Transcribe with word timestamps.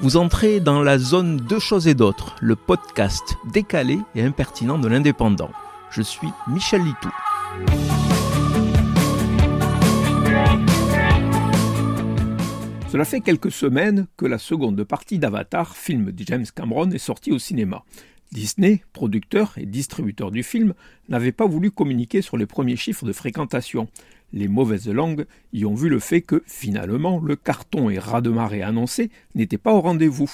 Vous 0.00 0.16
entrez 0.16 0.58
dans 0.58 0.82
la 0.82 0.98
zone 0.98 1.36
Deux 1.36 1.60
choses 1.60 1.86
et 1.86 1.94
d'autres, 1.94 2.34
le 2.40 2.56
podcast 2.56 3.36
décalé 3.52 3.98
et 4.16 4.22
impertinent 4.22 4.78
de 4.78 4.88
l'indépendant. 4.88 5.50
Je 5.90 6.02
suis 6.02 6.28
Michel 6.48 6.82
Litou. 6.82 7.10
Cela 12.90 13.04
fait 13.04 13.20
quelques 13.20 13.52
semaines 13.52 14.06
que 14.16 14.26
la 14.26 14.38
seconde 14.38 14.82
partie 14.82 15.18
d'Avatar, 15.18 15.76
film 15.76 16.10
de 16.10 16.24
James 16.26 16.46
Cameron, 16.54 16.90
est 16.90 16.98
sortie 16.98 17.32
au 17.32 17.38
cinéma. 17.38 17.84
Disney, 18.32 18.82
producteur 18.92 19.54
et 19.58 19.64
distributeur 19.64 20.32
du 20.32 20.42
film, 20.42 20.74
n'avait 21.08 21.32
pas 21.32 21.46
voulu 21.46 21.70
communiquer 21.70 22.20
sur 22.20 22.36
les 22.36 22.46
premiers 22.46 22.76
chiffres 22.76 23.06
de 23.06 23.12
fréquentation. 23.12 23.88
Les 24.36 24.48
mauvaises 24.48 24.88
langues 24.88 25.26
y 25.52 25.64
ont 25.64 25.76
vu 25.76 25.88
le 25.88 26.00
fait 26.00 26.20
que, 26.20 26.42
finalement, 26.44 27.20
le 27.20 27.36
carton 27.36 27.88
et 27.88 28.00
raz-de-marée 28.00 28.62
annoncé 28.62 29.10
n'était 29.36 29.58
pas 29.58 29.72
au 29.72 29.80
rendez-vous. 29.80 30.28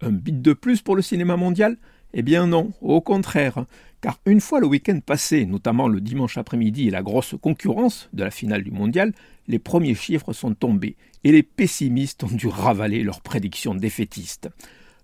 Un 0.00 0.12
bit 0.12 0.40
de 0.40 0.54
plus 0.54 0.80
pour 0.80 0.96
le 0.96 1.02
cinéma 1.02 1.36
mondial? 1.36 1.76
Eh 2.14 2.22
bien 2.22 2.46
non, 2.46 2.72
au 2.80 3.02
contraire, 3.02 3.66
car 4.00 4.18
une 4.24 4.40
fois 4.40 4.60
le 4.60 4.66
week-end 4.66 4.98
passé, 5.04 5.44
notamment 5.44 5.88
le 5.88 6.00
dimanche 6.00 6.38
après-midi 6.38 6.88
et 6.88 6.90
la 6.90 7.02
grosse 7.02 7.34
concurrence 7.38 8.08
de 8.14 8.24
la 8.24 8.30
finale 8.30 8.62
du 8.62 8.70
mondial, 8.70 9.12
les 9.46 9.58
premiers 9.58 9.94
chiffres 9.94 10.32
sont 10.32 10.54
tombés 10.54 10.96
et 11.22 11.30
les 11.30 11.42
pessimistes 11.42 12.24
ont 12.24 12.28
dû 12.28 12.46
ravaler 12.46 13.02
leurs 13.02 13.20
prédictions 13.20 13.74
défaitistes. 13.74 14.48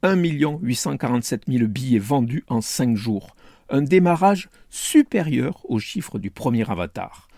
1 0.03 0.17
847 0.63 1.43
000 1.47 1.67
billets 1.67 1.99
vendus 1.99 2.45
en 2.49 2.63
5 2.63 2.97
jours, 2.97 3.37
un 3.69 3.83
démarrage 3.83 4.49
supérieur 4.71 5.61
aux 5.69 5.79
chiffres 5.79 6.19
du 6.19 6.31
premier 6.31 6.71
avatar. 6.71 7.29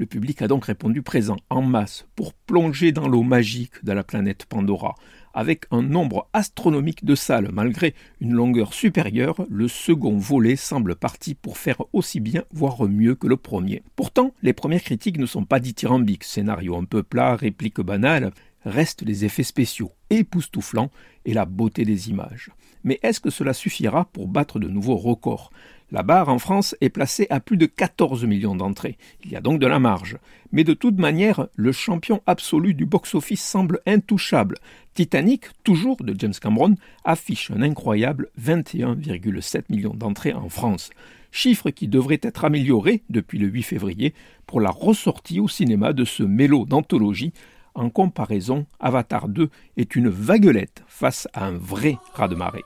Le 0.00 0.06
public 0.06 0.40
a 0.40 0.48
donc 0.48 0.64
répondu 0.64 1.02
présent 1.02 1.36
en 1.50 1.60
masse 1.60 2.06
pour 2.16 2.32
plonger 2.32 2.90
dans 2.90 3.06
l'eau 3.06 3.22
magique 3.22 3.84
de 3.84 3.92
la 3.92 4.02
planète 4.02 4.46
Pandora. 4.46 4.94
Avec 5.34 5.66
un 5.70 5.82
nombre 5.82 6.26
astronomique 6.32 7.04
de 7.04 7.14
salles 7.14 7.50
malgré 7.52 7.94
une 8.18 8.32
longueur 8.32 8.72
supérieure, 8.72 9.44
le 9.50 9.68
second 9.68 10.16
volet 10.16 10.56
semble 10.56 10.96
parti 10.96 11.34
pour 11.34 11.58
faire 11.58 11.82
aussi 11.92 12.18
bien, 12.18 12.44
voire 12.50 12.88
mieux 12.88 13.14
que 13.14 13.26
le 13.26 13.36
premier. 13.36 13.82
Pourtant, 13.94 14.32
les 14.42 14.54
premières 14.54 14.82
critiques 14.82 15.18
ne 15.18 15.26
sont 15.26 15.44
pas 15.44 15.60
dithyrambiques. 15.60 16.24
Scénario 16.24 16.78
un 16.78 16.84
peu 16.84 17.02
plat, 17.02 17.36
répliques 17.36 17.82
banales, 17.82 18.32
restent 18.64 19.02
les 19.02 19.24
effets 19.24 19.42
spéciaux 19.42 19.92
époustouflants 20.10 20.90
et 21.24 21.34
la 21.34 21.44
beauté 21.44 21.84
des 21.84 22.10
images. 22.10 22.50
Mais 22.84 22.98
est-ce 23.02 23.20
que 23.20 23.30
cela 23.30 23.52
suffira 23.52 24.06
pour 24.06 24.28
battre 24.28 24.58
de 24.58 24.68
nouveaux 24.68 24.96
records? 24.96 25.50
La 25.92 26.02
barre 26.02 26.28
en 26.28 26.38
France 26.38 26.76
est 26.80 26.88
placée 26.88 27.26
à 27.30 27.40
plus 27.40 27.56
de 27.56 27.66
14 27.66 28.24
millions 28.24 28.54
d'entrées. 28.54 28.96
Il 29.24 29.32
y 29.32 29.36
a 29.36 29.40
donc 29.40 29.58
de 29.58 29.66
la 29.66 29.80
marge. 29.80 30.18
Mais 30.52 30.62
de 30.62 30.72
toute 30.72 30.98
manière, 30.98 31.48
le 31.56 31.72
champion 31.72 32.22
absolu 32.26 32.74
du 32.74 32.86
box-office 32.86 33.42
semble 33.42 33.80
intouchable. 33.86 34.56
Titanic, 34.94 35.46
toujours 35.64 35.96
de 35.96 36.14
James 36.16 36.34
Cameron, 36.40 36.76
affiche 37.04 37.50
un 37.50 37.62
incroyable 37.62 38.28
21,7 38.40 39.64
millions 39.68 39.94
d'entrées 39.94 40.32
en 40.32 40.48
France 40.48 40.90
chiffre 41.32 41.70
qui 41.70 41.88
devrait 41.88 42.20
être 42.22 42.44
amélioré 42.44 43.02
depuis 43.08 43.38
le 43.38 43.46
8 43.46 43.62
février 43.62 44.14
pour 44.46 44.60
la 44.60 44.70
ressortie 44.70 45.40
au 45.40 45.48
cinéma 45.48 45.92
de 45.92 46.04
ce 46.04 46.22
mélo 46.22 46.64
d'anthologie 46.64 47.32
en 47.74 47.90
comparaison, 47.90 48.66
Avatar 48.78 49.28
2 49.28 49.48
est 49.76 49.96
une 49.96 50.08
vaguelette 50.08 50.82
face 50.86 51.28
à 51.34 51.46
un 51.46 51.56
vrai 51.56 51.98
raz-de-marée. 52.14 52.64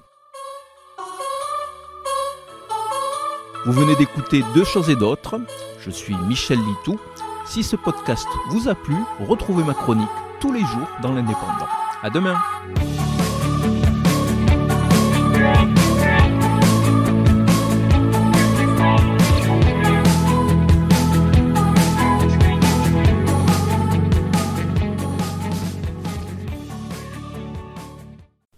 Vous 3.67 3.73
venez 3.73 3.97
d'écouter 3.97 4.43
Deux 4.55 4.65
choses 4.65 4.91
et 4.91 4.97
d'autres. 4.97 5.41
Je 5.81 5.91
suis 5.91 6.15
Michel 6.29 6.59
Litou. 6.59 6.99
Si 7.47 7.63
ce 7.63 7.77
podcast 7.77 8.29
vous 8.51 8.69
a 8.69 8.75
plu, 8.75 8.97
retrouvez 9.21 9.65
ma 9.65 9.75
chronique 9.75 10.09
tous 10.41 10.53
les 10.53 10.61
jours 10.61 10.89
dans 11.03 11.13
l'Indépendant. 11.13 11.69
À 12.03 12.11
demain! 12.11 12.37